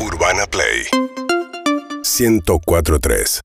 [0.00, 0.86] Urbana Play
[2.04, 3.40] 1043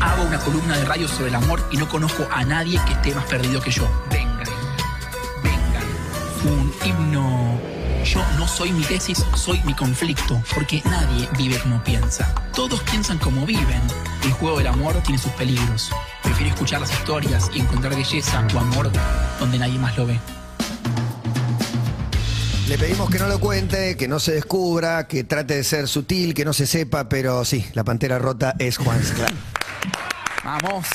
[0.00, 3.14] Hago una columna de radio sobre el amor y no conozco a nadie que esté
[3.14, 3.88] más perdido que yo.
[4.08, 4.46] Vengan,
[5.42, 5.84] vengan.
[6.44, 7.60] Un himno.
[8.04, 12.32] Yo no soy mi tesis, soy mi conflicto, porque nadie vive como piensa.
[12.54, 13.82] Todos piensan como viven.
[14.22, 15.90] El juego del amor tiene sus peligros.
[16.22, 18.90] Prefiero escuchar las historias y encontrar belleza o amor
[19.38, 20.18] donde nadie más lo ve.
[22.70, 26.34] Le pedimos que no lo cuente, que no se descubra, que trate de ser sutil,
[26.34, 29.36] que no se sepa, pero sí, la pantera rota es Juan Sclán.
[30.44, 30.86] Vamos.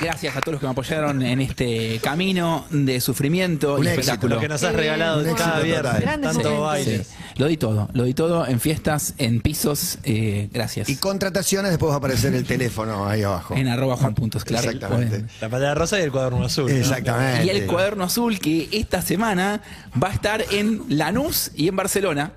[0.00, 4.00] Gracias a todos los que me apoyaron en este camino de sufrimiento Un y éxito.
[4.00, 4.34] espectáculo.
[4.36, 6.04] Lo que nos has regalado Un cada viernes.
[6.20, 7.04] Tanto baile.
[7.04, 7.10] Sí.
[7.36, 9.98] Lo di todo, lo di todo en fiestas, en pisos.
[10.04, 10.88] eh, gracias.
[10.88, 13.54] Y contrataciones, después va a aparecer el teléfono ahí abajo.
[13.54, 14.64] En arroba Juan Puntos, claro.
[14.70, 15.08] Exactamente.
[15.10, 15.28] Pueden.
[15.40, 16.70] La pantalla rosa y el cuaderno azul.
[16.70, 16.76] ¿no?
[16.76, 17.44] Exactamente.
[17.46, 19.62] Y el cuaderno azul que esta semana
[20.02, 22.32] va a estar en Lanús y en Barcelona.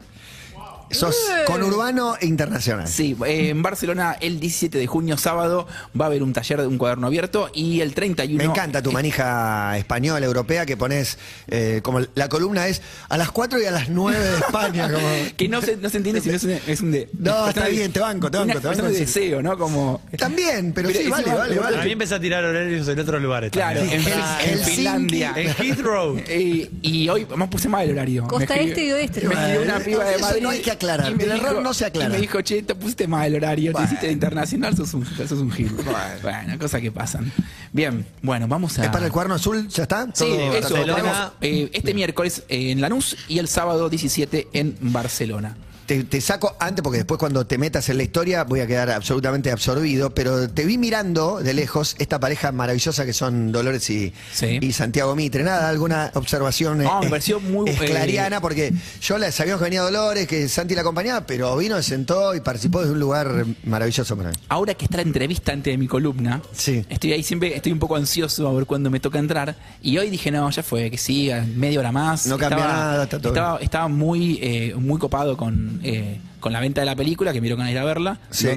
[0.91, 2.87] Sos con urbano e internacional.
[2.87, 5.67] Sí, eh, en Barcelona el 17 de junio, sábado,
[5.99, 8.37] va a haber un taller de un cuaderno abierto y el 31...
[8.37, 11.17] Me encanta tu manija española, europea, que pones,
[11.47, 14.91] eh, como la columna es a las 4 y a las 9 de España.
[14.91, 15.07] Como...
[15.37, 17.09] Que no se, no se entiende si no es un, es un de...
[17.17, 19.57] No, está bien, te banco, te banco, una te banco, de deseo, ¿no?
[19.57, 20.01] Como...
[20.17, 21.83] También, pero, sí, vale, vale, vale.
[21.83, 23.51] Mí empecé a tirar horarios en otros lugares.
[23.51, 24.01] Claro, también.
[24.45, 24.59] en.
[24.59, 25.33] Finlandia.
[25.35, 26.17] En Heathrow.
[26.27, 28.27] Eh, y hoy me puse mal el horario.
[28.27, 30.41] Costa este y oeste, Me una Eh, piba de eso Madrid.
[30.43, 32.09] no hay que aclarar, el error no se aclara.
[32.09, 33.87] Y me dijo, che, te pusiste mal el horario, Bueno.
[33.87, 35.69] te hiciste de internacional, sos un, sos un gil.
[35.71, 35.97] Bueno.
[36.21, 37.31] Bueno, cosas que pasan.
[37.71, 38.83] Bien, bueno, vamos a...
[38.85, 39.67] ¿Es para el cuaderno azul?
[39.69, 40.05] ¿Ya está?
[40.13, 40.95] Sí, ¿Todo eso, Barcelona.
[40.95, 45.55] tenemos, eh, este miércoles en Lanús y el sábado 17 en Barcelona.
[45.91, 48.89] Te, te saco antes porque después cuando te metas en la historia voy a quedar
[48.91, 54.13] absolutamente absorbido, pero te vi mirando de lejos esta pareja maravillosa que son Dolores y,
[54.31, 54.57] Sí.
[54.61, 55.43] y Santiago Mitre.
[55.43, 59.59] Nada, alguna observación No, me eh, pareció muy, es eh, clariana porque yo la sabíamos
[59.59, 62.99] que venía Dolores, que Santi la acompañaba, pero vino, se sentó y participó desde un
[63.01, 64.35] lugar maravilloso para mí.
[64.47, 66.85] Ahora que está la entrevista antes de mi columna, Sí.
[66.87, 69.57] estoy ahí siempre, estoy un poco ansioso a ver cuándo me toca entrar.
[69.81, 72.27] Y hoy dije, no, ya fue, que siga, media hora más.
[72.27, 76.59] No cambia nada, está todo estaba, estaba muy, eh, muy copado con, eh, con la
[76.59, 78.47] venta de la película, que ganas de ir a verla, Sí,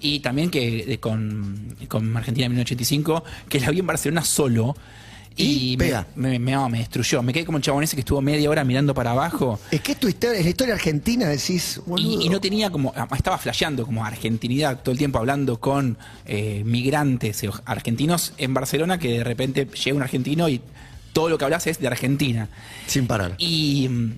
[0.00, 4.76] y también que eh, con, con Argentina 1985, que la vi en Barcelona solo.
[5.38, 6.06] Y Y, pega.
[6.16, 7.22] me, me, me- no, me destruyó.
[7.22, 9.60] Me quedé como el chabón ese que estuvo media hora mirando para abajo.
[9.70, 11.78] Es que es tu historia, es la historia argentina, decís.
[11.98, 15.98] Y, y no tenía como, ah, estaba flasheando como argentinidad todo el tiempo hablando con
[16.24, 20.62] eh, migrantes argentinos en Barcelona que de repente llega un argentino y
[21.12, 22.48] todo lo que hablas es de Argentina.
[22.86, 23.34] Sin parar.
[23.36, 24.12] Y, mm,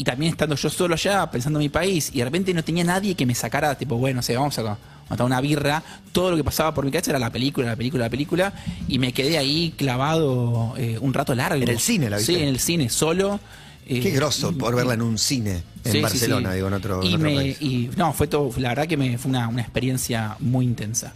[0.00, 2.84] y también estando yo solo allá, pensando en mi país, y de repente no tenía
[2.84, 4.78] nadie que me sacara, tipo, bueno, no sé, vamos a
[5.10, 5.82] matar una birra.
[6.12, 8.52] Todo lo que pasaba por mi cabeza era la película, la película, la película.
[8.88, 11.62] Y me quedé ahí clavado eh, un rato largo.
[11.62, 12.34] ¿En el cine la viste?
[12.34, 13.40] Sí, en el cine, solo.
[13.86, 16.54] eh, Qué grosso y- por verla en un cine en Sí, Barcelona, sí.
[16.56, 17.56] digo, en otro, en y otro me- país.
[17.60, 21.12] y, no, fue todo, la verdad que me, fue una, una experiencia muy intensa.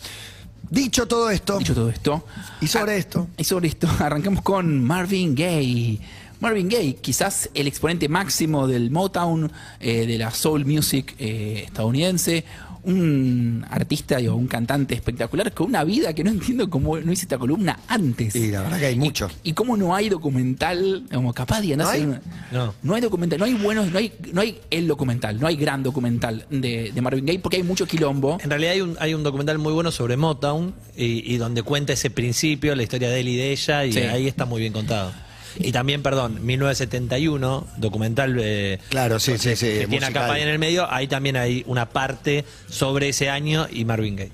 [0.71, 2.27] Dicho todo esto, Dicho todo esto.
[2.61, 3.29] Y sobre ah, esto.
[3.37, 6.01] Y sobre esto, arrancamos con Marvin Gaye.
[6.41, 9.51] Marvin Gaye, quizás el exponente máximo del Motown,
[9.81, 12.45] eh, de la soul music eh, estadounidense,
[12.87, 17.23] un artista o un cantante espectacular con una vida que no entiendo cómo no hice
[17.23, 18.37] esta columna antes.
[18.37, 19.31] y la verdad que hay mucho.
[19.43, 22.07] Y cómo no hay documental, como capaz de ¿No no, hay?
[22.53, 22.75] No.
[22.83, 25.83] no hay documental, no hay buenos, no hay, no hay el documental, no hay gran
[25.83, 28.37] documental de, de Marvin Gaye porque hay mucho quilombo.
[28.43, 31.95] En realidad hay un, hay un documental muy bueno sobre Motown y, y donde cuenta
[31.95, 34.01] ese principio, la historia de él y de ella, y Sí.
[34.01, 35.11] ahí está muy bien contado.
[35.59, 39.67] Y también, perdón, 1971, documental eh, Claro, sí, sí, sí.
[39.67, 40.13] que tiene a musical.
[40.13, 44.33] Capay en el medio, ahí también hay una parte sobre ese año y Marvin Gaye.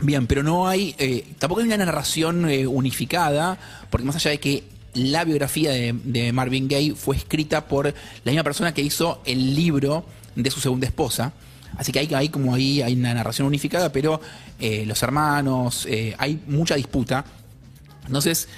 [0.00, 3.58] Bien, pero no hay, eh, tampoco hay una narración eh, unificada,
[3.90, 8.32] porque más allá de que la biografía de, de Marvin Gaye fue escrita por la
[8.32, 11.32] misma persona que hizo el libro de su segunda esposa.
[11.76, 14.20] Así que hay, hay como ahí hay una narración unificada, pero
[14.58, 17.24] eh, los hermanos, eh, hay mucha disputa.
[18.06, 18.48] Entonces,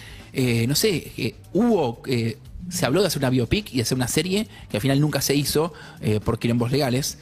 [0.41, 2.39] eh, no sé, eh, hubo, eh,
[2.71, 5.21] se habló de hacer una biopic y de hacer una serie que al final nunca
[5.21, 5.73] se hizo
[6.25, 7.19] por quilombos legales.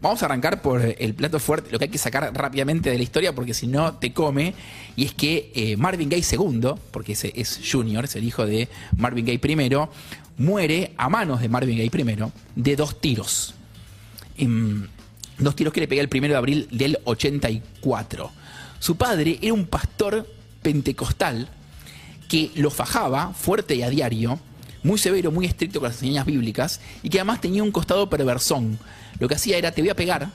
[0.00, 3.02] Vamos a arrancar por el plato fuerte, lo que hay que sacar rápidamente de la
[3.02, 4.54] historia porque si no te come.
[4.94, 9.26] Y es que Marvin Gaye II, porque ese es Junior, es el hijo de Marvin
[9.26, 9.76] Gaye I,
[10.36, 13.54] muere a manos de Marvin Gaye I de dos tiros.
[14.38, 14.86] Em,
[15.38, 18.30] dos tiros que le pegué el primero de abril del 84.
[18.78, 20.24] Su padre era un pastor
[20.62, 21.48] pentecostal
[22.30, 24.38] que lo fajaba fuerte y a diario,
[24.84, 28.78] muy severo, muy estricto con las enseñanzas bíblicas, y que además tenía un costado perversón.
[29.18, 30.30] Lo que hacía era, te voy a pegar,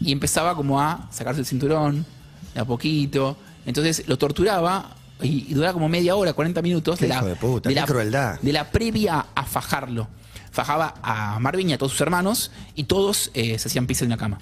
[0.00, 2.04] y empezaba como a sacarse el cinturón,
[2.52, 3.36] de a poquito.
[3.64, 7.68] Entonces lo torturaba y, y duraba como media hora, 40 minutos de la, de puta,
[7.68, 8.40] qué la, crueldad.
[8.40, 10.08] de la previa a fajarlo.
[10.50, 14.08] fajaba a Marvin y a todos sus hermanos y todos eh, se hacían pis en
[14.08, 14.38] una cama.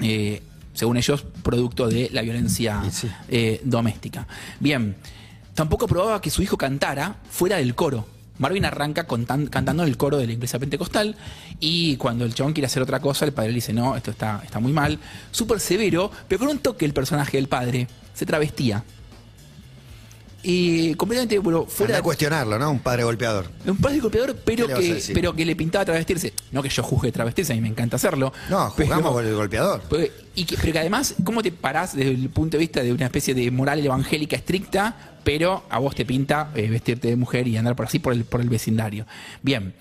[0.00, 0.42] Eh,
[0.74, 3.10] según ellos, producto de la violencia sí.
[3.28, 4.26] eh, doméstica.
[4.60, 4.96] Bien,
[5.54, 8.06] tampoco probaba que su hijo cantara fuera del coro.
[8.38, 11.16] Marvin arranca cantando en el coro de la iglesia pentecostal
[11.60, 14.40] y cuando el chabón quiere hacer otra cosa, el padre le dice, no, esto está,
[14.44, 14.98] está muy mal.
[15.30, 18.82] Súper severo, pero con un toque el personaje del padre se travestía.
[20.44, 22.70] Y completamente, bueno, fuera de cuestionarlo, ¿no?
[22.72, 23.48] Un padre golpeador.
[23.64, 26.32] un padre golpeador, pero ¿Qué le vas a que, pero que le pintaba travestirse.
[26.50, 28.32] No que yo juzgue travestirse, a mí me encanta hacerlo.
[28.50, 29.82] No, jugamos con el golpeador.
[29.88, 32.92] pero- y que, pero que además, ¿cómo te parás desde el punto de vista de
[32.92, 37.46] una especie de moral evangélica estricta, pero a vos te pinta eh, vestirte de mujer
[37.46, 39.06] y andar por así por el, por el vecindario?
[39.42, 39.74] Bien,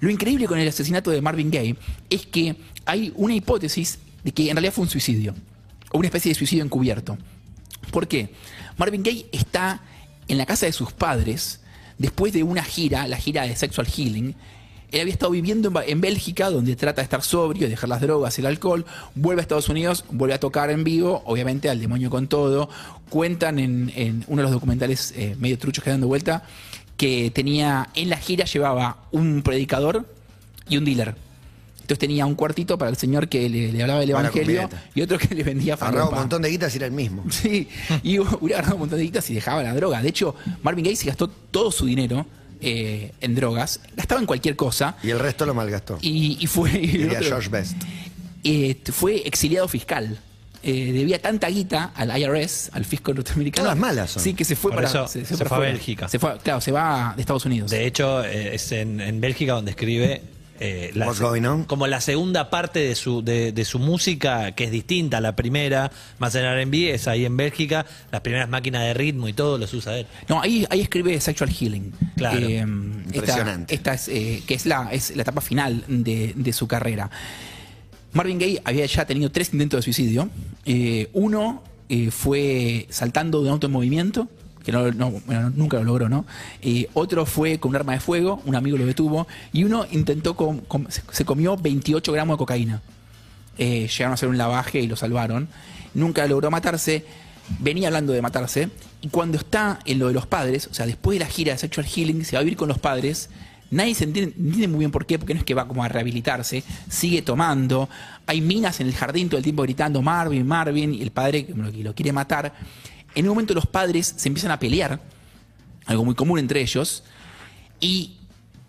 [0.00, 1.76] lo increíble con el asesinato de Marvin Gaye
[2.10, 2.56] es que
[2.86, 5.34] hay una hipótesis de que en realidad fue un suicidio,
[5.92, 7.16] o una especie de suicidio encubierto.
[7.92, 8.30] ¿Por qué?
[8.78, 9.80] Marvin Gaye está
[10.28, 11.60] en la casa de sus padres
[11.98, 14.34] después de una gira, la gira de Sexual Healing.
[14.90, 18.38] Él había estado viviendo en, Bélgica, donde trata de estar sobrio, de dejar las drogas,
[18.38, 18.86] el alcohol.
[19.14, 22.70] Vuelve a Estados Unidos, vuelve a tocar en vivo, obviamente al demonio con todo.
[23.10, 26.44] Cuentan en, uno de los documentales eh, medio truchos que dan dando vuelta
[26.96, 30.04] que tenía en la gira llevaba un predicador
[30.68, 31.27] y un dealer.
[31.88, 35.00] Entonces tenía un cuartito para el señor que le, le hablaba del Para evangelio y
[35.00, 36.20] otro que le vendía Agarraba un falopa.
[36.20, 37.24] montón de guitas y era el mismo.
[37.30, 37.66] Sí,
[38.02, 40.02] y hubiera ganado un montón de guitas y dejaba la droga.
[40.02, 42.26] De hecho, Marvin Gaye se gastó todo su dinero
[42.60, 45.98] eh, en drogas, gastaba en cualquier cosa Y el resto lo malgastó.
[46.02, 47.76] y, y fue, Diría George Best.
[48.44, 50.18] eh, fue exiliado fiscal.
[50.62, 53.64] Eh, debía tanta guita al IRS, al fisco norteamericano.
[53.64, 54.22] Todas malas son.
[54.22, 55.60] Sí, que se fue Por para eso se, fue a.
[55.60, 56.08] Bélgica.
[56.08, 57.70] Se fue, claro, se va de Estados Unidos.
[57.70, 60.20] De hecho, eh, es en, en Bélgica donde escribe
[60.60, 61.64] eh, la What's se- going on?
[61.64, 65.36] como la segunda parte de su, de, de su música, que es distinta a la
[65.36, 69.58] primera, más en R&B, es ahí en Bélgica, las primeras máquinas de ritmo y todo
[69.58, 70.06] los usa él.
[70.28, 71.92] No, ahí, ahí escribe Sexual Healing.
[72.16, 72.38] Claro.
[72.38, 73.74] Eh, Impresionante.
[73.74, 77.10] Esta, esta es, eh, que es la, es la etapa final de, de su carrera.
[78.12, 80.28] Marvin Gaye había ya tenido tres intentos de suicidio.
[80.64, 84.28] Eh, uno eh, fue saltando de un auto en movimiento,
[84.72, 86.24] que nunca lo logró, ¿no?
[86.62, 90.36] Eh, otro fue con un arma de fuego, un amigo lo detuvo, y uno intentó,
[91.12, 92.82] se- comió 28 gramos de cocaína.
[93.56, 95.48] Eh, llegaron a hacer un lavaje y lo salvaron.
[95.94, 97.04] Nunca logró matarse.
[97.60, 98.68] Venía hablando de matarse.
[99.00, 101.58] Y cuando está en lo de los padres, o sea, después de la gira de
[101.58, 103.30] Sexual Healing, se va a vivir con los padres.
[103.70, 104.34] Nadie se entiende,
[104.68, 106.62] muy bien por qué, porque no es que va como a rehabilitarse.
[106.88, 107.88] Sigue tomando.
[108.26, 110.94] Hay minas en el jardín todo el tiempo gritando Marvin, Marvin.
[110.94, 112.52] Y el padre que lo quiere matar.
[113.18, 115.00] En un momento los padres se empiezan a pelear.
[115.86, 117.02] Algo muy común entre ellos.
[117.80, 118.12] Y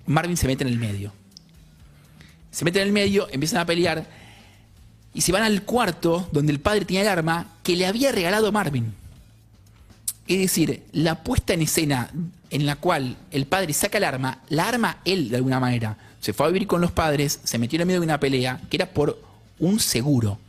[0.07, 1.13] Marvin se mete en el medio.
[2.49, 4.07] Se mete en el medio, empiezan a pelear
[5.13, 8.51] y se van al cuarto donde el padre tenía el arma que le había regalado
[8.51, 8.91] Marvin.
[10.27, 12.09] Es decir, la puesta en escena
[12.49, 15.95] en la cual el padre saca el arma, la arma él de alguna manera.
[16.21, 18.59] Se fue a vivir con los padres, se metió en el medio de una pelea
[18.67, 19.21] que era por
[19.59, 20.39] un seguro.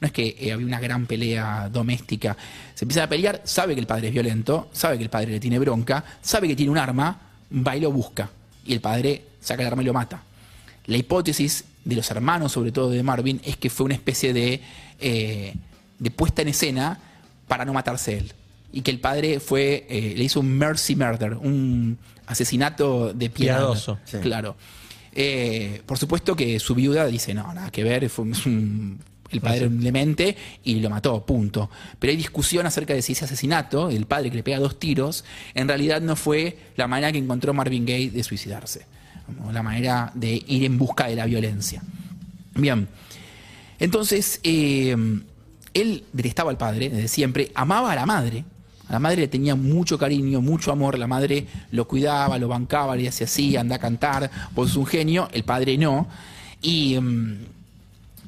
[0.00, 2.36] No es que eh, había una gran pelea doméstica.
[2.74, 5.40] Se empieza a pelear, sabe que el padre es violento, sabe que el padre le
[5.40, 7.20] tiene bronca, sabe que tiene un arma,
[7.52, 8.30] va y lo busca.
[8.64, 10.22] Y el padre saca el arma y lo mata.
[10.86, 14.60] La hipótesis de los hermanos, sobre todo de Marvin, es que fue una especie de,
[15.00, 15.54] eh,
[15.98, 17.00] de puesta en escena
[17.48, 18.32] para no matarse él.
[18.72, 23.56] Y que el padre fue, eh, le hizo un mercy murder, un asesinato de piedad.
[23.58, 23.98] Piadoso.
[24.04, 24.18] Sí.
[24.18, 24.56] Claro.
[25.12, 29.68] Eh, por supuesto que su viuda dice, no, nada que ver, fue un- el padre
[29.68, 31.70] demente y lo mató, punto.
[31.98, 35.24] Pero hay discusión acerca de si ese asesinato, el padre que le pega dos tiros,
[35.54, 38.86] en realidad no fue la manera que encontró Marvin Gaye de suicidarse.
[39.52, 41.82] La manera de ir en busca de la violencia.
[42.54, 42.88] Bien.
[43.78, 44.96] Entonces, eh,
[45.74, 48.44] él detestaba al padre desde siempre, amaba a la madre.
[48.88, 50.98] A la madre le tenía mucho cariño, mucho amor.
[50.98, 54.86] La madre lo cuidaba, lo bancaba, le hacía así, anda a cantar, vos sos un
[54.86, 55.28] genio.
[55.32, 56.08] El padre no.
[56.62, 57.36] Y, mm,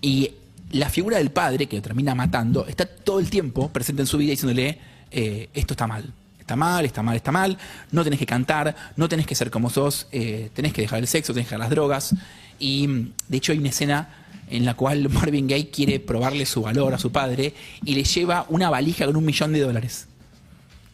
[0.02, 0.30] y
[0.71, 4.19] la figura del padre, que lo termina matando, está todo el tiempo presente en su
[4.19, 4.79] vida diciéndole,
[5.11, 6.12] eh, esto está mal.
[6.39, 7.59] Está mal, está mal, está mal.
[7.93, 11.07] No tenés que cantar, no tenés que ser como sos, eh, tenés que dejar el
[11.07, 12.15] sexo, tenés que dejar las drogas.
[12.59, 12.89] Y
[13.29, 14.09] de hecho hay una escena
[14.49, 18.47] en la cual Marvin Gaye quiere probarle su valor a su padre y le lleva
[18.49, 20.09] una valija con un millón de dólares.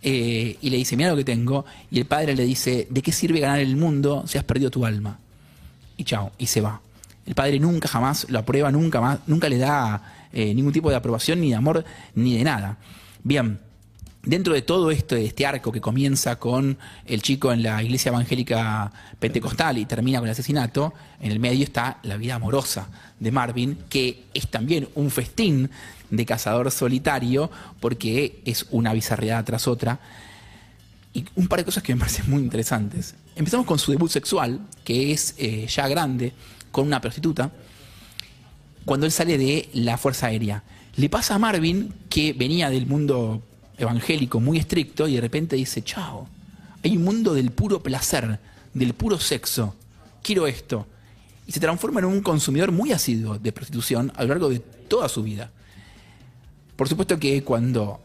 [0.02, 1.64] Eh, y le dice, mira lo que tengo.
[1.90, 4.84] Y el padre le dice, ¿de qué sirve ganar el mundo si has perdido tu
[4.84, 5.18] alma?
[5.96, 6.80] Y chao, y se va.
[7.26, 10.96] El padre nunca jamás lo aprueba, nunca más, nunca le da eh, ningún tipo de
[10.96, 12.78] aprobación, ni de amor, ni de nada.
[13.24, 13.58] Bien,
[14.22, 18.92] dentro de todo esto, este arco que comienza con el chico en la iglesia evangélica
[19.18, 23.78] pentecostal y termina con el asesinato, en el medio está la vida amorosa de Marvin,
[23.88, 25.70] que es también un festín
[26.10, 29.98] de cazador solitario, porque es una bizarreada tras otra.
[31.14, 33.14] y un par de cosas que me parecen muy interesantes.
[33.36, 36.34] Empezamos con su debut sexual, que es eh, ya grande,
[36.76, 37.50] con una prostituta,
[38.84, 40.62] cuando él sale de la Fuerza Aérea.
[40.96, 43.42] Le pasa a Marvin, que venía del mundo
[43.78, 46.28] evangélico muy estricto, y de repente dice, chao,
[46.84, 48.38] hay un mundo del puro placer,
[48.74, 49.74] del puro sexo,
[50.22, 50.86] quiero esto.
[51.46, 55.08] Y se transforma en un consumidor muy asiduo de prostitución a lo largo de toda
[55.08, 55.50] su vida.
[56.76, 58.02] Por supuesto que cuando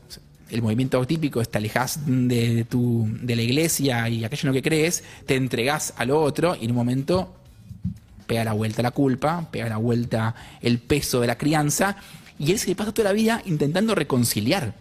[0.49, 4.61] el movimiento típico es te de, tu, de la iglesia y aquello en lo que
[4.61, 7.35] crees, te entregás a lo otro y en un momento
[8.31, 11.97] pega la vuelta la culpa, pega la vuelta el peso de la crianza
[12.39, 14.73] y él se le pasa toda la vida intentando reconciliar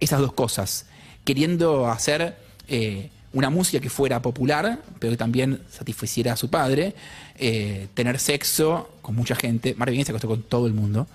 [0.00, 0.86] esas dos cosas,
[1.22, 2.34] queriendo hacer
[2.66, 6.94] eh, una música que fuera popular, pero que también satisficiera a su padre,
[7.36, 9.74] eh, tener sexo con mucha gente.
[9.74, 11.06] Marvin Gaye se acostó con todo el mundo.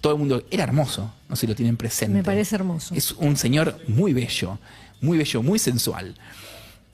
[0.00, 2.16] Todo el mundo era hermoso, no sé si lo tienen presente.
[2.16, 2.94] Me parece hermoso.
[2.94, 4.58] Es un señor muy bello,
[5.02, 6.14] muy bello, muy sensual.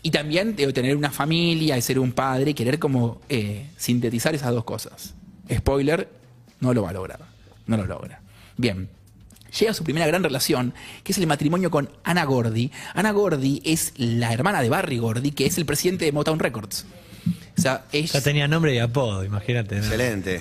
[0.02, 4.52] Y también debe tener una familia, de ser un padre, querer como eh, sintetizar esas
[4.52, 5.14] dos cosas.
[5.52, 6.08] Spoiler,
[6.60, 7.20] no lo va a lograr.
[7.66, 8.20] No lo logra.
[8.56, 8.88] Bien.
[9.58, 12.70] Llega a su primera gran relación, que es el matrimonio con Ana Gordy.
[12.94, 16.86] Ana Gordy es la hermana de Barry Gordy, que es el presidente de Motown Records.
[17.58, 19.74] O sea, es- Ya tenía nombre y apodo, imagínate.
[19.76, 19.82] ¿no?
[19.82, 20.40] Excelente.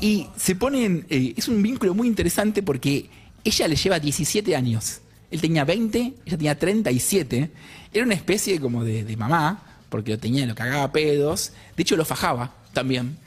[0.00, 3.08] y se ponen, eh, es un vínculo muy interesante porque
[3.44, 5.00] ella le lleva 17 años.
[5.30, 7.50] Él tenía 20, ella tenía 37.
[7.92, 11.52] Era una especie como de, de mamá, porque lo tenía, lo cagaba pedos.
[11.76, 13.18] De hecho, lo fajaba también.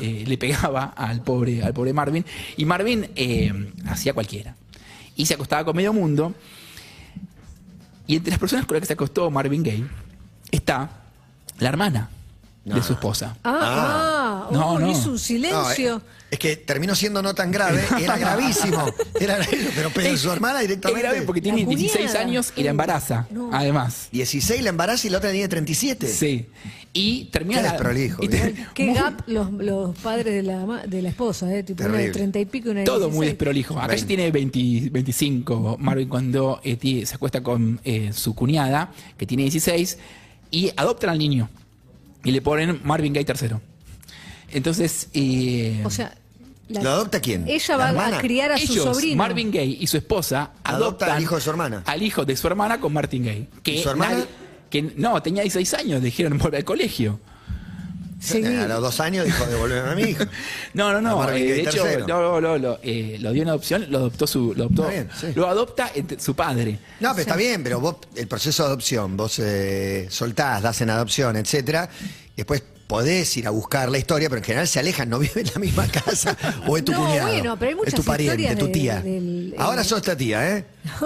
[0.00, 2.24] Eh, le pegaba al pobre, al pobre Marvin.
[2.56, 4.54] Y Marvin eh, hacía cualquiera.
[5.16, 6.34] Y se acostaba con medio mundo.
[8.06, 9.84] Y entre las personas con las que se acostó Marvin Gaye
[10.50, 10.90] está
[11.58, 12.10] la hermana
[12.64, 13.36] de su esposa.
[13.44, 14.90] Ah, ah, No, oh, no.
[14.90, 15.96] hizo un No, silencio.
[15.98, 16.00] eh,
[16.34, 18.84] es que terminó siendo no tan grave, era gravísimo.
[19.20, 21.02] Era gravísimo, pero, pero su hermana Es directamente.
[21.02, 22.20] grave porque tiene La 16 cuñada.
[22.20, 23.50] años y la embaraza, No.
[23.52, 24.08] además.
[24.12, 26.06] 16 la embaraza y la otra tiene 37.
[26.06, 26.46] Sí.
[26.96, 28.66] Y termina Qué la- desprolijo, y te- bien.
[28.72, 31.64] Qué muy- gap los, los padres de la, de la esposa, ¿eh?
[31.64, 32.12] Tipo una de Terrible.
[32.18, 33.30] 30 y pico y una de Todo muy 16.
[33.32, 33.80] desprolijo.
[33.80, 39.26] Acá ya tiene 20 25 Marvin cuando eh, se acuesta con eh, su cuñada, que
[39.26, 39.98] tiene 16,
[40.52, 41.48] y adoptan al niño.
[42.22, 43.60] Y le ponen Marvin Gaye tercero.
[44.52, 46.16] Entonces, eh, O sea,
[46.68, 47.46] la- ¿Lo adopta quién?
[47.48, 48.18] ella ¿La va hermana?
[48.18, 49.16] a criar a su ellos, sobrino.
[49.16, 51.82] Marvin Gaye y su esposa, Adoptan adoptan al hijo de su hermana.
[51.86, 53.48] Al hijo de su hermana con Martin Gaye.
[53.62, 54.14] Que ¿Y su hermana?
[54.14, 54.26] nadie-
[54.70, 57.20] que no, tenía 16 años, le dijeron volver al colegio.
[58.32, 60.24] A los dos años dijo devolverme a mi hijo.
[60.72, 61.28] No, no, no.
[61.30, 62.06] Eh, de hecho, tercero.
[62.08, 64.92] no, no, no, lo, eh, lo dio en adopción, lo adoptó su, lo adoptó, Está
[64.94, 65.26] bien, sí.
[65.36, 66.78] lo adopta entre- su padre.
[67.00, 70.88] No, pero está bien, pero vos, el proceso de adopción, vos eh, soltás, das en
[70.90, 71.88] adopción, etcétera,
[72.32, 75.46] y después podés ir a buscar la historia, pero en general se alejan, no viven
[75.46, 76.36] en la misma casa
[76.66, 77.28] o es tu No, cuñado.
[77.28, 79.00] bueno, pero hay muchas es tu pariente, historias tu de- tía.
[79.00, 80.64] del- Ahora eh, sos la tía, ¿eh?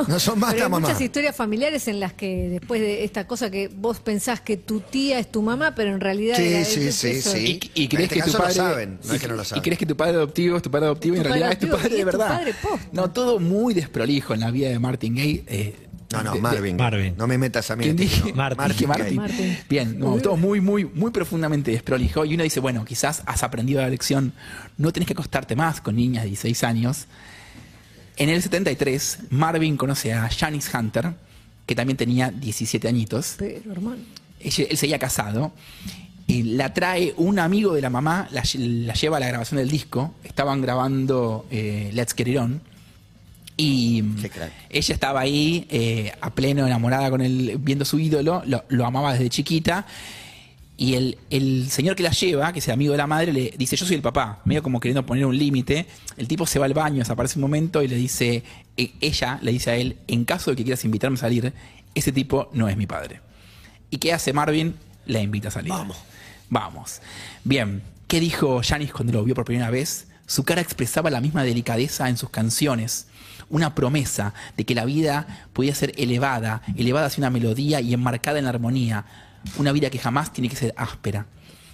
[0.09, 0.89] No son más Pero la hay mamá.
[0.89, 4.81] muchas historias familiares en las que después de esta cosa que vos pensás que tu
[4.81, 7.61] tía es tu mamá, pero en realidad Sí, era- sí, es- sí, sí.
[7.75, 8.55] Y, y crees este que tu caso lo padre.
[8.55, 9.63] saben, no y, es que no lo y saben.
[9.63, 11.77] crees que tu padre adoptivo es tu padre adoptivo y en realidad padre es tu
[11.77, 12.29] padre y de es tu verdad.
[12.29, 12.55] padre.
[12.93, 15.45] No, todo muy desprolijo en la vida de Martin Gay.
[15.47, 15.75] eh,
[16.11, 16.77] No, no, Marvin.
[16.77, 17.15] Marvin.
[17.17, 17.85] No me metas a mí.
[17.85, 18.17] ¿Quién en dije?
[18.29, 18.35] esto.
[18.35, 18.69] Martin.
[18.69, 19.17] Dije Martin.
[19.17, 19.59] Martin.
[19.69, 22.25] Bien, no, todo muy, muy, muy profundamente desprolijo.
[22.25, 24.33] Y uno dice, bueno, quizás has aprendido la lección.
[24.79, 27.07] No tenés que acostarte más con niñas de 16 años.
[28.17, 31.15] En el 73, Marvin conoce a Janice Hunter,
[31.67, 33.35] que también tenía 17 añitos.
[33.39, 34.03] Pero, hermano.
[34.41, 35.53] Él seguía casado.
[36.27, 40.15] Y la trae un amigo de la mamá, la lleva a la grabación del disco.
[40.25, 42.61] Estaban grabando eh, Let's Get It On.
[43.61, 44.05] Y
[44.71, 49.13] ella estaba ahí, eh, a pleno enamorada con él, viendo su ídolo, lo, lo amaba
[49.13, 49.85] desde chiquita.
[50.77, 53.53] Y el, el señor que la lleva, que es el amigo de la madre, le
[53.59, 55.87] dice, yo soy el papá, medio como queriendo poner un límite.
[56.17, 58.45] El tipo se va al baño, desaparece un momento y le dice,
[58.77, 61.53] eh, ella le dice a él, en caso de que quieras invitarme a salir,
[61.97, 63.21] ese tipo no es mi padre.
[63.91, 64.77] ¿Y qué hace Marvin?
[65.07, 65.71] La invita a salir.
[65.71, 65.97] Vamos.
[66.49, 67.01] Vamos.
[67.43, 70.07] Bien, ¿qué dijo Janis cuando lo vio por primera vez?
[70.27, 73.09] Su cara expresaba la misma delicadeza en sus canciones.
[73.51, 78.39] Una promesa de que la vida podía ser elevada, elevada hacia una melodía y enmarcada
[78.39, 79.05] en la armonía.
[79.57, 81.27] Una vida que jamás tiene que ser áspera.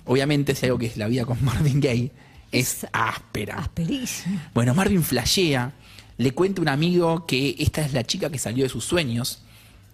[0.04, 2.12] Obviamente, si algo que es la vida con Marvin Gaye,
[2.52, 3.56] es áspera.
[3.58, 4.38] Asperísimo.
[4.54, 5.72] Bueno, Marvin flashea,
[6.18, 9.42] le cuenta a un amigo que esta es la chica que salió de sus sueños.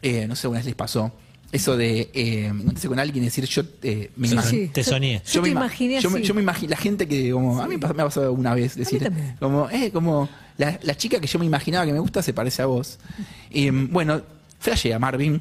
[0.03, 1.13] Eh, no sé, una vez les pasó.
[1.53, 4.63] Eso de eh, encontrarse con alguien y decir, yo eh, me Sí, imagino.
[4.67, 4.71] sí.
[4.73, 5.21] Te soñé.
[5.27, 6.29] Yo, te me ima- imaginé yo me, así.
[6.29, 9.11] yo me imagino, la gente que, como, a mí me ha pasado una vez decir,
[9.41, 10.29] como, eh, como,
[10.61, 12.99] la, la chica que yo me imaginaba que me gusta se parece a vos.
[13.51, 14.21] Eh, bueno,
[14.59, 15.41] flashea Marvin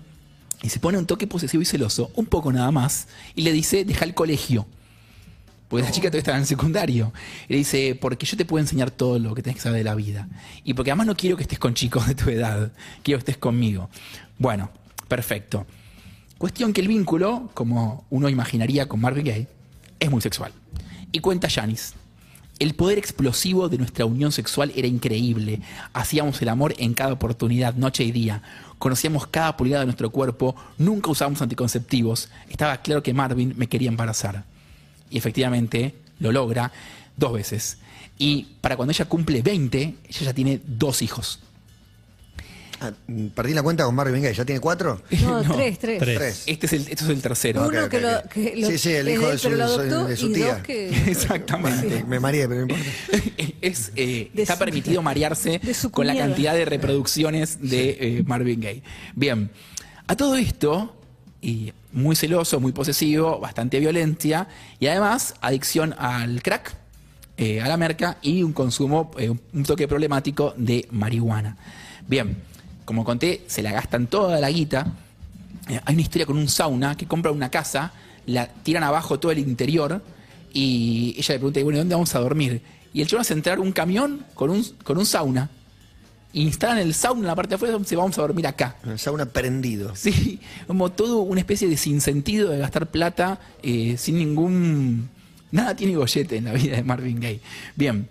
[0.64, 3.84] y se pone un toque posesivo y celoso, un poco nada más, y le dice,
[3.84, 4.66] deja el colegio.
[5.68, 7.14] Porque la chica todavía estaba en el secundario.
[7.50, 9.84] Y le dice, porque yo te puedo enseñar todo lo que tenés que saber de
[9.84, 10.28] la vida.
[10.64, 12.72] Y porque además no quiero que estés con chicos de tu edad,
[13.04, 13.90] quiero que estés conmigo.
[14.38, 14.72] Bueno,
[15.10, 15.68] perfecto.
[16.38, 19.48] Cuestión que el vínculo, como uno imaginaría con Marvin Gaye,
[20.00, 20.54] es muy sexual.
[21.12, 21.94] Y cuenta Janis.
[22.60, 25.62] El poder explosivo de nuestra unión sexual era increíble.
[25.94, 28.44] Hacíamos el amor en cada oportunidad, noche y día.
[28.80, 30.58] Conocíamos cada pulgada de nuestro cuerpo.
[30.78, 32.28] Nunca usábamos anticonceptivos.
[32.50, 34.44] Estaba claro que Marvin me quería embarazar.
[35.10, 36.74] Y efectivamente lo logra
[37.16, 37.78] dos veces.
[38.18, 41.40] Y para cuando ella cumple 20, ella ya tiene dos hijos.
[42.82, 42.92] Ah,
[43.36, 44.34] perdí la cuenta con Marvin Gaye.
[44.36, 45.02] ¿Ya tiene cuatro?
[45.22, 46.00] No, No, tres, tres.
[46.00, 46.18] tres.
[46.18, 46.44] Tres.
[46.46, 47.68] Este es el, este es el tercero.
[47.68, 48.26] Uno Ok, ok, que, lo, ok.
[48.30, 50.64] que lo- Sí, sí, el hijo de su- adoptó de tía.
[50.64, 50.90] que...
[51.12, 52.04] Exactamente.
[52.06, 52.92] Me mareé, pero no importa.
[53.62, 55.60] es, eh, está su- permitido marearse
[55.92, 58.84] con la cantidad de reproducciones de eh, Marvin Gaye.
[59.16, 59.50] Bien,
[60.08, 60.96] a todo esto,
[61.42, 64.48] y muy celoso, muy posesivo, bastante violencia,
[64.80, 66.76] y además adicción al crack,
[67.38, 71.58] eh, a la merca y un consumo, eh, un toque problemático de marihuana.
[72.08, 72.38] Bien,
[72.90, 74.88] como conté, se la gastan toda la guita.
[75.70, 77.94] Eh, hay una historia con un sauna que compra una casa,
[78.26, 80.02] la tiran abajo todo el interior
[80.52, 82.64] y ella le pregunta, bueno, ¿dónde vamos a dormir?
[82.92, 85.52] Y el chaval hace entrar un camión con un, con un sauna.
[86.34, 88.78] Instalan el sauna en la parte de afuera, se vamos a dormir acá.
[88.84, 89.94] El sauna prendido.
[89.96, 95.10] Sí, como todo una especie de sinsentido de gastar plata eh, sin ningún...
[95.52, 97.42] Nada tiene gollete en la vida de Marvin Gaye.
[97.76, 98.10] Bien,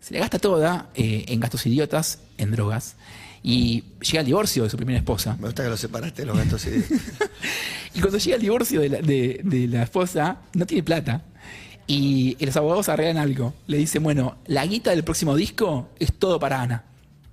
[0.00, 2.96] se le gasta toda eh, en gastos idiotas, en drogas,
[3.42, 5.36] y llega el divorcio de su primera esposa.
[5.40, 6.84] Me gusta que lo separaste los gatos y...
[7.94, 11.22] Y cuando llega el divorcio de la, de- de la esposa, no tiene plata.
[11.86, 13.54] Y los abogados arreglan algo.
[13.66, 16.84] Le dicen, bueno, la guita del próximo disco es todo para Ana.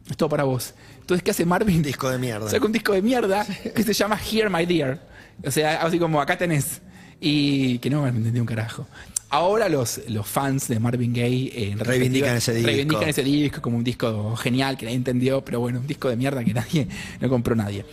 [0.09, 0.73] Es todo para vos.
[1.01, 1.83] Entonces, ¿qué hace Marvin?
[1.83, 2.49] Disco de mierda.
[2.49, 3.45] Saca un disco de mierda
[3.75, 5.05] que se llama Here My Dear.
[5.45, 6.81] O sea, así como acá tenés.
[7.19, 8.87] Y que no me entendí un carajo.
[9.29, 12.67] Ahora los, los fans de Marvin Gaye eh, Reivindican ese disco.
[12.67, 16.15] Reivindican ese disco como un disco genial que nadie entendió, pero bueno, un disco de
[16.15, 16.87] mierda que nadie
[17.19, 17.85] no compró nadie.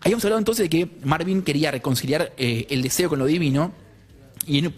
[0.00, 3.72] Habíamos hablado entonces de que Marvin quería reconciliar eh, el deseo con lo divino
[4.46, 4.74] y en-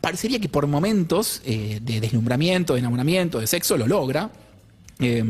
[0.00, 4.30] parecería que por momentos eh, de deslumbramiento, de enamoramiento, de sexo lo logra.
[5.00, 5.24] eh,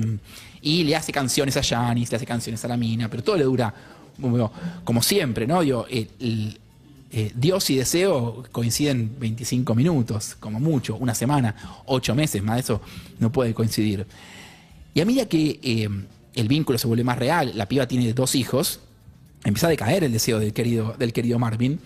[0.60, 3.44] y le hace canciones a Janis, le hace canciones a la mina, pero todo le
[3.44, 3.72] dura
[4.20, 4.50] como,
[4.82, 5.60] como siempre, ¿no?
[5.62, 6.58] Digo, el- el-
[7.10, 11.54] eh, Dios y deseo coinciden 25 minutos, como mucho, una semana,
[11.86, 12.80] ocho meses, más de eso
[13.18, 14.06] no puede coincidir.
[14.92, 15.88] Y a medida que eh,
[16.34, 18.80] el vínculo se vuelve más real, la piba tiene dos hijos,
[19.44, 21.80] empieza a decaer el deseo del querido, del querido Marvin.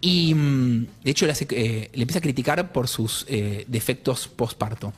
[0.00, 3.24] Y mm, de hecho le, eh, le empieza a criticar por sus
[3.68, 4.92] defectos postparto,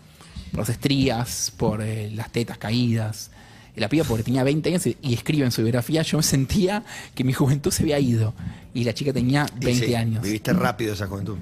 [0.50, 3.30] por las estrías, por las tetas caídas.
[3.76, 7.32] La piba, porque tenía 20 años y escribe en su biografía, yo sentía que mi
[7.32, 8.34] juventud se había ido.
[8.74, 10.22] Y la chica tenía Y 20 sí, años.
[10.22, 11.36] Viviste rápido esa juventud.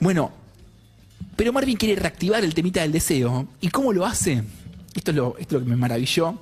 [0.00, 0.30] Bueno,
[1.36, 3.48] pero Marvin quiere reactivar el temita del deseo.
[3.60, 4.42] ¿Y cómo lo hace?
[4.94, 6.38] Esto es lo, esto es lo que me maravilló.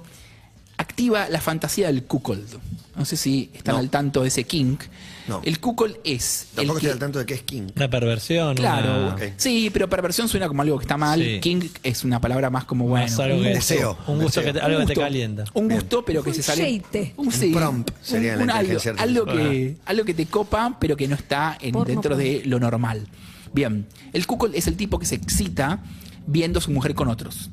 [0.76, 2.58] Activa la fantasía del cuckold.
[2.96, 3.80] No sé si están No.
[3.80, 4.82] al tanto de ese kink.
[5.26, 5.40] No.
[5.44, 6.48] El cuckold es.
[6.50, 7.68] el Tampoco que- estoy al tanto de qué es King.
[7.74, 8.54] Una perversión.
[8.56, 9.22] Claro, una- Ok.
[9.38, 11.18] sí, pero perversión suena como algo que está mal.
[11.20, 11.40] Sí.
[11.40, 13.06] Kink es una palabra más como bueno.
[13.06, 13.48] Más algo un que-.
[13.54, 13.96] Deseo.
[14.06, 14.52] Un gusto Deseo.
[14.52, 15.44] que te, algo Un que te calienta.
[15.54, 16.62] Un gusto, pero que Un se sale.
[16.64, 17.14] sheite.
[17.16, 21.14] Un, Un prompt sería la algo, algo que, algo que te copa, pero que no
[21.14, 23.08] está en- Porno dentro de lo normal.
[23.54, 25.82] Bien, el cuckold es el tipo que se excita
[26.26, 27.48] viendo a su mujer con otros.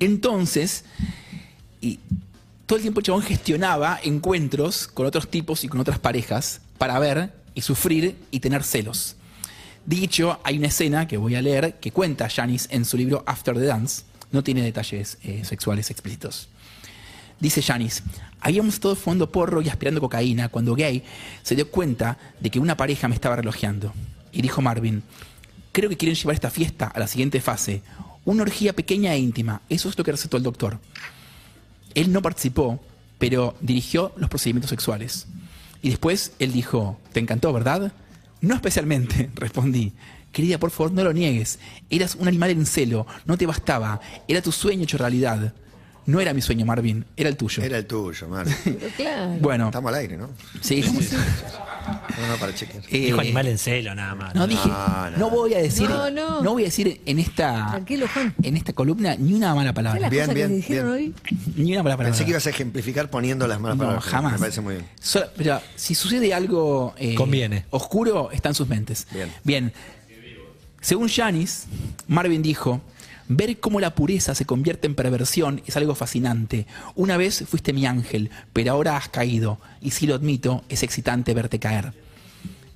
[0.00, 0.84] Entonces,
[1.80, 1.98] y
[2.66, 6.98] todo el tiempo el chabón gestionaba encuentros con otros tipos y con otras parejas para
[6.98, 9.16] ver y sufrir y tener celos.
[9.84, 13.54] Dicho, hay una escena que voy a leer que cuenta Janis en su libro After
[13.54, 14.04] the Dance.
[14.32, 16.48] No tiene detalles eh, sexuales explícitos.
[17.38, 18.02] Dice Janis,
[18.40, 21.02] habíamos todos fumando porro y aspirando cocaína cuando Gay
[21.42, 23.92] se dio cuenta de que una pareja me estaba relojeando.
[24.32, 25.02] Y dijo Marvin,
[25.72, 27.82] creo que quieren llevar esta fiesta a la siguiente fase.
[28.24, 29.60] Una orgía pequeña e íntima.
[29.68, 30.78] Eso es lo que recetó el doctor.
[31.94, 32.80] Él no participó,
[33.18, 35.26] pero dirigió los procedimientos sexuales.
[35.82, 37.92] Y después él dijo, ¿te encantó, verdad?
[38.40, 39.92] No especialmente, respondí.
[40.32, 41.58] Querida, por favor, no lo niegues.
[41.90, 44.00] Eras un animal en celo, no te bastaba.
[44.26, 45.54] Era tu sueño hecho realidad.
[46.06, 47.62] No era mi sueño, Marvin, era el tuyo.
[47.62, 48.54] Era el tuyo, Marvin.
[48.96, 49.36] Claro.
[49.40, 50.30] Bueno, Estamos al aire, ¿no?
[50.60, 51.00] sí, No,
[51.86, 52.82] no, para chequear.
[52.90, 54.34] eh, Dijo animal en celo, nada más.
[54.34, 55.30] No dije, No, no, no.
[55.30, 56.52] voy a decir, No, no, no.
[56.52, 58.34] voy a decir en esta, Tranquilo, Juan.
[58.42, 61.14] en esta columna ni una mala ¿Sabes palabra, las Bien, cosas bien, que dijeron bien.
[61.26, 61.32] hoy?
[61.56, 62.12] ni una mala palabra.
[62.12, 64.32] Pensé que ibas a ejemplificar poniendo las manos No, para jamás.
[64.34, 64.86] Me parece muy bien.
[65.00, 67.64] So- pero si sucede algo eh, Conviene.
[67.70, 69.06] oscuro, está en sus mentes.
[69.42, 69.72] Bien.
[70.80, 71.64] Según Janis,
[72.08, 72.80] Marvin dijo,
[73.28, 76.66] ver cómo la pureza se convierte en perversión es algo fascinante.
[76.94, 79.58] Una vez fuiste mi ángel, pero ahora has caído.
[79.80, 81.92] Y si lo admito, es excitante verte caer.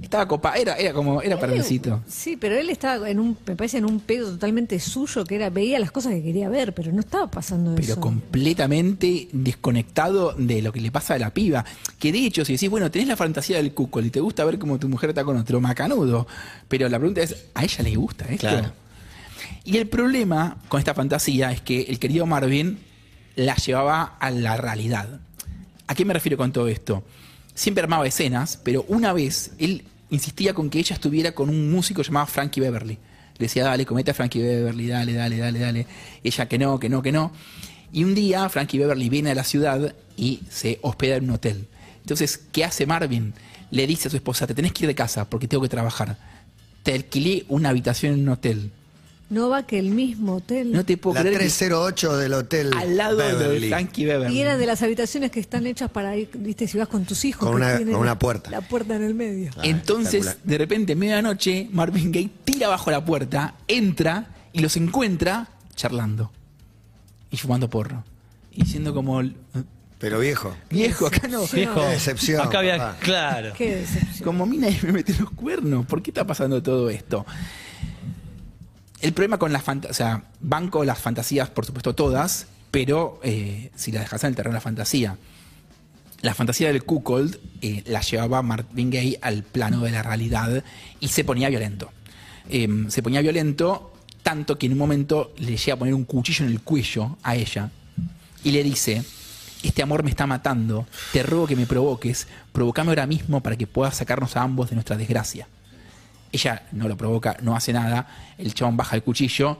[0.00, 2.04] Estaba copa, era, era como, era perdecito.
[2.06, 5.50] Sí, pero él estaba en un, me parece en un pedo totalmente suyo, que era,
[5.50, 8.00] veía las cosas que quería ver, pero no estaba pasando Pero eso.
[8.00, 11.64] completamente desconectado de lo que le pasa a la piba.
[11.98, 14.60] Que de hecho, si decís, bueno, tenés la fantasía del cuco y te gusta ver
[14.60, 16.28] cómo tu mujer está con otro macanudo.
[16.68, 18.46] Pero la pregunta es, ¿a ella le gusta esto?
[18.48, 18.72] Claro.
[19.68, 22.78] Y el problema con esta fantasía es que el querido Marvin
[23.36, 25.20] la llevaba a la realidad.
[25.86, 27.04] ¿A qué me refiero con todo esto?
[27.54, 32.00] Siempre armaba escenas, pero una vez él insistía con que ella estuviera con un músico
[32.00, 32.94] llamado Frankie Beverly.
[32.94, 35.86] Le decía, dale, comete a Frankie Beverly, dale, dale, dale, dale.
[36.24, 37.30] Ella que no, que no, que no.
[37.92, 41.68] Y un día Frankie Beverly viene a la ciudad y se hospeda en un hotel.
[42.00, 43.34] Entonces, ¿qué hace Marvin?
[43.70, 46.16] Le dice a su esposa, te tenés que ir de casa porque tengo que trabajar.
[46.82, 48.72] Te alquilé una habitación en un hotel.
[49.30, 50.72] No va que el mismo hotel.
[50.72, 53.68] No te puedo La creer que 308 del hotel al lado de Beverly.
[53.68, 54.34] Frankie Beverly.
[54.36, 57.24] y era de las habitaciones que están hechas para ir, viste, si vas con tus
[57.26, 57.40] hijos.
[57.46, 58.50] Con que una- tienen con una puerta.
[58.50, 59.50] La puerta en el medio.
[59.58, 60.46] Ah, Entonces, espectacular.
[60.48, 66.32] de repente, medianoche, Marvin Gaye tira bajo la puerta, entra y los encuentra charlando
[67.30, 68.04] y fumando porro.
[68.50, 69.20] Y diciendo como,
[69.98, 70.56] Pero viejo.
[70.70, 71.46] viejo, acá no.
[71.48, 72.96] Viejo, Qué decepción, acá había, papá.
[73.00, 73.52] claro.
[73.58, 74.24] Qué decepción.
[74.24, 75.84] Como a mí nadie me mete los cuernos.
[75.84, 77.26] ¿Por qué está pasando todo esto?
[79.00, 83.70] El problema con las fantasías, o sea, banco las fantasías, por supuesto, todas, pero eh,
[83.76, 85.16] si las dejas en el terreno de la fantasía.
[86.20, 90.64] La fantasía del cuckold eh, la llevaba Marvin Gaye al plano de la realidad
[90.98, 91.92] y se ponía violento.
[92.48, 93.92] Eh, se ponía violento
[94.24, 97.36] tanto que en un momento le llega a poner un cuchillo en el cuello a
[97.36, 97.70] ella
[98.42, 99.04] y le dice,
[99.62, 103.66] este amor me está matando, te ruego que me provoques, provocame ahora mismo para que
[103.66, 105.46] puedas sacarnos a ambos de nuestra desgracia.
[106.32, 108.06] Ella no lo provoca, no hace nada,
[108.38, 109.58] el chabón baja el cuchillo,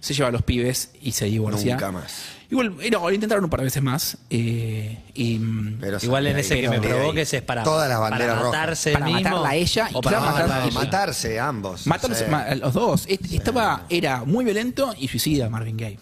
[0.00, 1.74] se lleva a los pibes y se divorcia.
[1.74, 2.14] Nunca más.
[2.50, 4.16] Igual, eh, no, lo intentaron un par de veces más.
[4.28, 5.38] eh, y,
[5.80, 6.80] Pero Igual en ese ahí, que me ahí.
[6.82, 8.50] provoques es para, Todas las para banderas rojas.
[8.52, 10.74] matarse Para mismo matarla a ella y o para claro, No, matarla a ella.
[10.80, 11.86] matarse ambos.
[11.86, 12.24] Matarlos Sí.
[12.28, 13.04] ma- a los dos.
[13.08, 15.98] Est- Estaba, era muy violento y suicida Marvin Gaye.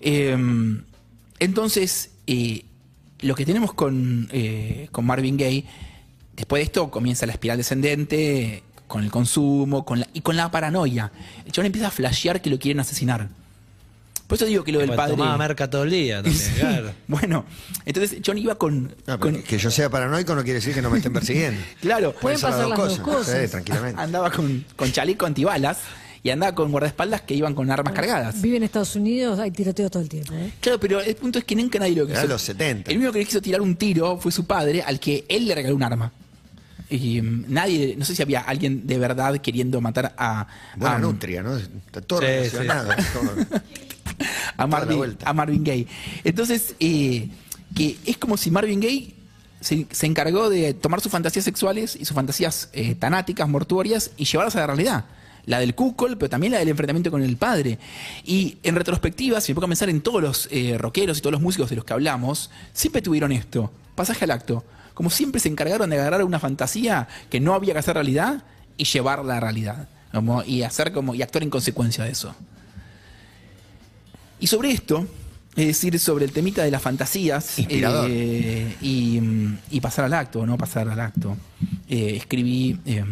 [0.00, 0.36] Eh,
[1.38, 2.64] entonces, eh,
[3.20, 5.64] lo que tenemos con, eh, con Marvin Gaye,
[6.36, 10.50] después de esto comienza la espiral descendente, con el consumo con la- y con la
[10.50, 11.10] paranoia.
[11.46, 13.28] El chabón empieza a flashear que lo quieren asesinar.
[14.26, 15.16] Por eso digo que lo del padre...
[15.16, 16.52] Tomaba merca todo el día también, Sí.
[16.58, 16.92] claro.
[17.08, 17.44] Bueno,
[17.84, 18.84] entonces John iba con...
[18.84, 21.60] No, pero con- que yo sea paranoico no quiere decir que no me estén persiguiendo.
[21.80, 23.42] claro, Pueden ser pasar las dos cosas.
[23.42, 24.00] Sí, tranquilamente.
[24.00, 25.78] andaba con, con chaleco antibalas
[26.22, 28.40] y andaba con guardaespaldas que iban con armas cargadas.
[28.40, 30.32] Vive en Estados Unidos, hay tiroteo todo el tiempo.
[30.32, 30.52] ¿eh?
[30.58, 32.18] Claro, pero el punto es que nunca nadie lo quiso.
[32.20, 32.90] Era los 70.
[32.90, 35.54] El único que le quiso tirar un tiro fue su padre, al que él le
[35.54, 36.12] regaló un arma.
[36.90, 40.98] Y mm, nadie, no sé si había alguien de verdad queriendo matar a, Buena a,
[40.98, 41.56] nutria, ¿no?
[41.56, 42.90] Está todo Sí, relacionado.
[43.12, 43.60] todo.
[44.56, 45.28] a Marvin, vuelta.
[45.28, 45.86] a Marvin Gaye.
[46.24, 47.28] Entonces, eh,
[47.74, 49.14] que es como si Marvin Gaye
[49.60, 54.24] se, se encargó de tomar sus fantasías sexuales y sus fantasías eh, tanáticas, mortuorias, y
[54.26, 55.04] llevarlas a la realidad.
[55.46, 57.78] La del cuckold, pero también la del enfrentamiento con el padre.
[58.24, 61.32] Y en retrospectiva, si me pongo a pensar en todos los eh, rockeros y todos
[61.32, 64.64] los músicos de los que hablamos, siempre tuvieron esto, pasaje al acto.
[64.94, 68.44] Como siempre se encargaron de agarrar una fantasía que no había que hacer realidad
[68.76, 69.88] y llevarla a la realidad.
[70.12, 72.34] Como- y hacer como, y actuar en consecuencia de eso.
[74.38, 75.06] Y sobre esto,
[75.56, 77.58] es decir, sobre el temita de las fantasías
[78.08, 79.20] eh, y,
[79.70, 81.36] y pasar al acto o no pasar al acto,
[81.88, 83.04] eh, escribí eh,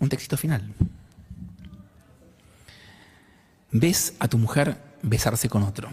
[0.00, 0.62] un textito final.
[3.70, 5.88] Ves a tu mujer besarse con otro.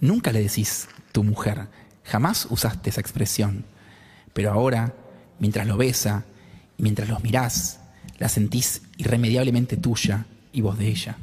[0.00, 1.66] Nunca le decís tu mujer,
[2.10, 3.64] jamás usaste esa expresión,
[4.32, 4.94] pero ahora,
[5.38, 6.24] mientras lo besa
[6.80, 7.80] mientras los mirás,
[8.18, 11.16] la sentís irremediablemente tuya y vos de ella.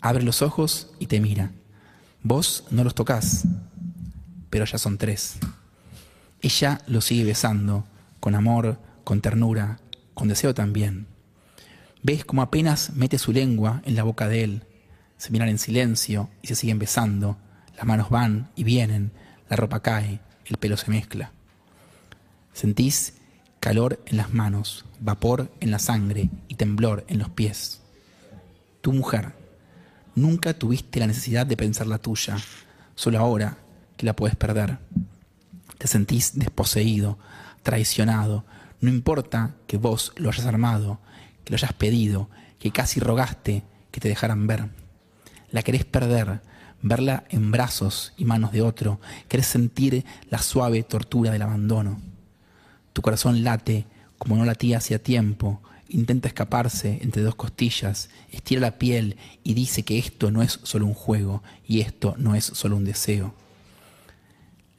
[0.00, 1.52] Abre los ojos y te mira.
[2.22, 3.44] Vos no los tocas,
[4.50, 5.36] pero ya son tres.
[6.40, 7.84] Ella lo sigue besando,
[8.20, 9.78] con amor, con ternura,
[10.14, 11.06] con deseo también.
[12.02, 14.64] Ves como apenas mete su lengua en la boca de él.
[15.18, 17.38] Se miran en silencio y se siguen besando.
[17.76, 19.12] Las manos van y vienen,
[19.48, 21.32] la ropa cae, el pelo se mezcla.
[22.52, 23.14] Sentís
[23.60, 27.80] calor en las manos, vapor en la sangre y temblor en los pies.
[28.80, 29.32] Tu mujer,
[30.14, 32.36] nunca tuviste la necesidad de pensar la tuya,
[32.94, 33.58] solo ahora
[33.96, 34.78] que la puedes perder.
[35.78, 37.18] Te sentís desposeído,
[37.62, 38.44] traicionado.
[38.80, 40.98] No importa que vos lo hayas armado,
[41.44, 42.28] que lo hayas pedido,
[42.58, 44.68] que casi rogaste que te dejaran ver.
[45.50, 46.40] La querés perder,
[46.82, 49.00] verla en brazos y manos de otro.
[49.28, 52.00] Querés sentir la suave tortura del abandono.
[52.92, 53.86] Tu corazón late
[54.18, 55.62] como no latía hacía tiempo.
[55.88, 60.86] Intenta escaparse entre dos costillas, estira la piel y dice que esto no es solo
[60.86, 63.34] un juego y esto no es solo un deseo.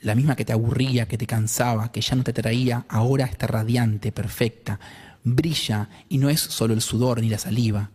[0.02, 3.48] La misma que te aburría, que te cansaba, que ya no te traía, ahora está
[3.48, 4.80] radiante, perfecta,
[5.24, 7.92] brilla y no es solo el sudor ni la saliva.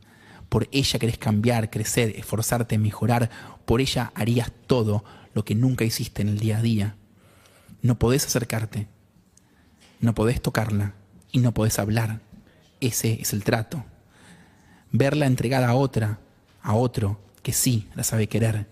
[0.49, 3.31] Por ella querés cambiar, crecer, esforzarte, mejorar.
[3.65, 6.97] Por ella harías todo lo que nunca hiciste en el día a día.
[7.83, 8.89] No podés acercarte,
[10.01, 10.95] no podés tocarla
[11.31, 12.21] y no podés hablar.
[12.81, 13.85] Ese es el trato.
[14.91, 16.19] Verla entregada a otra,
[16.63, 18.69] a otro, que sí la sabe querer,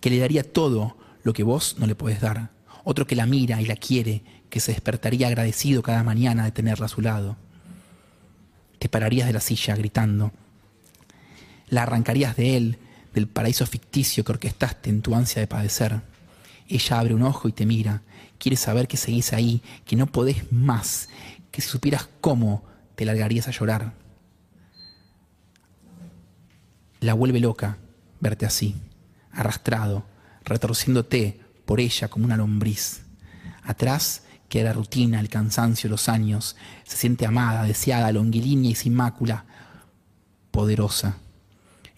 [0.00, 2.50] que le daría todo lo que vos no le podés dar.
[2.84, 6.86] Otro que la mira y la quiere, que se despertaría agradecido cada mañana de tenerla
[6.86, 7.36] a su lado.
[8.78, 10.32] Te pararías de la silla gritando.
[11.68, 12.78] La arrancarías de él,
[13.14, 16.00] del paraíso ficticio que orquestaste en tu ansia de padecer.
[16.68, 18.02] Ella abre un ojo y te mira.
[18.38, 21.08] Quiere saber que seguís ahí, que no podés más,
[21.50, 23.94] que si supieras cómo, te largarías a llorar.
[27.00, 27.78] La vuelve loca
[28.22, 28.76] verte así,
[29.32, 30.04] arrastrado,
[30.44, 33.02] retorciéndote por ella como una lombriz.
[33.64, 36.56] Atrás queda la rutina, el cansancio, los años.
[36.84, 39.44] Se siente amada, deseada, longuilínea y sin mácula,
[40.52, 41.18] poderosa.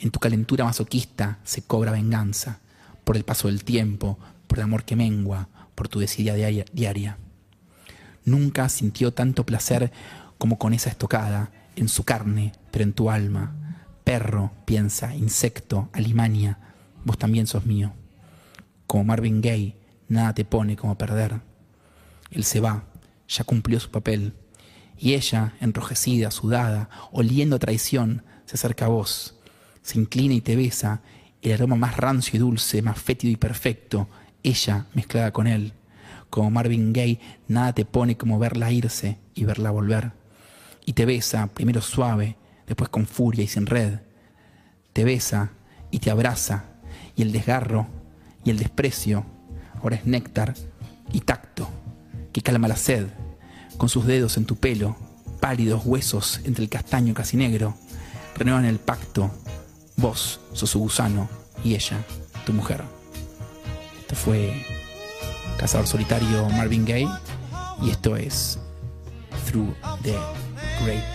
[0.04, 2.58] En tu calentura masoquista se cobra venganza
[3.04, 7.16] por el paso del tiempo, por el amor que mengua, por tu desidia diaria-.
[8.26, 9.92] Nunca sintió tanto placer
[10.36, 13.78] como con esa estocada, en su carne, pero en tu alma.
[14.04, 16.58] Perro, piensa, insecto, alimaña,
[17.06, 17.94] vos también sos mío.
[18.86, 19.74] Como Marvin Gaye,
[20.06, 21.40] nada te pone como perder.
[22.30, 22.84] Él se va,
[23.26, 24.34] ya cumplió su papel.
[24.98, 29.34] Y ella, enrojecida, sudada, oliendo a traición, se acerca a vos,
[29.84, 31.02] se inclina y te besa,
[31.42, 34.08] el aroma más rancio y dulce, más fétido y perfecto,
[34.42, 35.74] ella mezclada con él.
[36.30, 40.12] Como Marvin Gaye, nada te pone como verla irse y verla volver.
[40.86, 44.00] Y te besa, primero suave, después con furia y sin red.
[44.94, 45.52] Te besa
[45.90, 46.64] y te abraza,
[47.14, 47.86] y el desgarro
[48.42, 49.26] y el desprecio
[49.82, 50.54] ahora es néctar
[51.12, 51.68] y tacto
[52.32, 53.06] que calma la sed,
[53.76, 54.96] con sus dedos en tu pelo,
[55.40, 57.76] pálidos huesos entre el castaño casi negro,
[58.34, 59.30] renuevan el pacto.
[59.96, 61.28] Vos sos su gusano
[61.62, 62.04] y ella,
[62.44, 62.82] tu mujer.
[64.00, 64.52] Esto fue
[65.58, 67.08] Cazador Solitario Marvin Gaye
[67.80, 68.58] y esto es
[69.46, 70.16] Through the
[70.84, 71.13] Grapevine.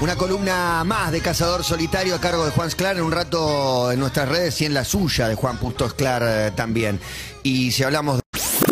[0.00, 3.98] Una columna más de Cazador Solitario a cargo de Juan Sclar en un rato en
[3.98, 7.00] nuestras redes y en la suya de Juan Punto Sclar eh, también.
[7.42, 8.20] Y si hablamos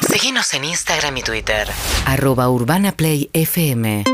[0.09, 1.69] Seguinos en Instagram y Twitter.
[2.07, 4.05] Arroba Urbana Play FM.